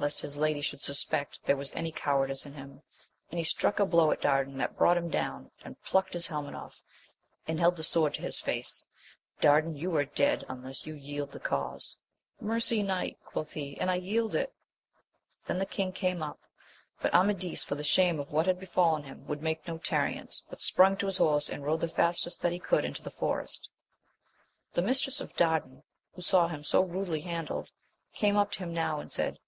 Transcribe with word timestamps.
st 0.00 0.20
his 0.20 0.36
lady 0.36 0.60
should 0.60 0.80
suspect 0.80 1.42
there 1.44 1.56
was 1.56 1.72
any 1.74 1.90
cowardice 1.90 2.46
in 2.46 2.54
him, 2.54 2.80
and 3.30 3.38
he 3.38 3.42
struck 3.42 3.80
a 3.80 3.84
blow 3.84 4.12
at 4.12 4.20
Dardan 4.20 4.56
that 4.58 4.76
brought 4.76 4.96
him 4.96 5.10
down; 5.10 5.50
and 5.64 5.82
plucked 5.82 6.12
his 6.12 6.28
helmet 6.28 6.54
off, 6.54 6.80
and 7.48 7.58
held 7.58 7.74
the 7.76 7.82
sword 7.82 8.14
to 8.14 8.22
his 8.22 8.38
face,— 8.38 8.84
Dardan^ 9.42 9.76
you 9.76 9.94
are 9.96 10.04
dead, 10.04 10.44
unless 10.48 10.86
you 10.86 10.94
yield 10.94 11.32
the 11.32 11.40
cause! 11.40 11.96
Mercy, 12.40 12.80
knight! 12.80 13.18
quoth 13.24 13.54
he, 13.54 13.76
and 13.80 13.90
I 13.90 13.96
yield 13.96 14.36
it. 14.36 14.54
Then 15.46 15.58
the 15.58 15.66
king 15.66 15.90
came 15.90 16.22
up; 16.22 16.38
but 17.02 17.12
Amadis, 17.12 17.64
for 17.64 17.74
the 17.74 17.82
shame 17.82 18.20
of 18.20 18.30
what 18.30 18.46
had 18.46 18.60
befallen 18.60 19.02
him, 19.02 19.26
would 19.26 19.42
make 19.42 19.66
no 19.66 19.78
tarriance, 19.78 20.44
but 20.48 20.60
sprung 20.60 20.96
to 20.98 21.06
his 21.06 21.16
horse, 21.16 21.50
and 21.50 21.64
rode 21.64 21.80
the 21.80 21.88
fastest 21.88 22.40
that 22.42 22.52
he 22.52 22.60
could 22.60 22.84
into 22.84 23.02
the 23.02 23.10
forest. 23.10 23.68
The 24.74 24.80
mistress 24.80 25.20
of 25.20 25.34
Dardan, 25.34 25.82
who 26.14 26.22
saw 26.22 26.46
him 26.46 26.62
so 26.62 26.82
rudely 26.84 27.22
handled, 27.22 27.72
came 28.14 28.36
up 28.36 28.52
to 28.52 28.58
him 28.60 28.72
now 28.72 29.00
and 29.00 29.10
said. 29.10 29.40